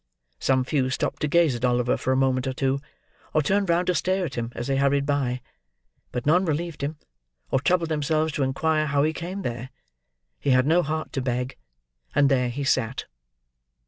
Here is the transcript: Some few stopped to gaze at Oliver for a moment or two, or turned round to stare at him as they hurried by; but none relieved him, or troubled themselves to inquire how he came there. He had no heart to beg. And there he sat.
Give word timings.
Some 0.39 0.63
few 0.63 0.89
stopped 0.89 1.21
to 1.21 1.27
gaze 1.27 1.53
at 1.53 1.63
Oliver 1.63 1.95
for 1.95 2.11
a 2.11 2.17
moment 2.17 2.47
or 2.47 2.53
two, 2.53 2.81
or 3.35 3.43
turned 3.43 3.69
round 3.69 3.85
to 3.85 3.93
stare 3.93 4.25
at 4.25 4.33
him 4.33 4.51
as 4.55 4.65
they 4.65 4.77
hurried 4.77 5.05
by; 5.05 5.41
but 6.11 6.25
none 6.25 6.43
relieved 6.43 6.81
him, 6.81 6.97
or 7.51 7.59
troubled 7.59 7.89
themselves 7.89 8.31
to 8.33 8.41
inquire 8.43 8.87
how 8.87 9.03
he 9.03 9.13
came 9.13 9.43
there. 9.43 9.69
He 10.39 10.49
had 10.49 10.65
no 10.65 10.81
heart 10.81 11.13
to 11.13 11.21
beg. 11.21 11.55
And 12.15 12.29
there 12.29 12.49
he 12.49 12.63
sat. 12.63 13.05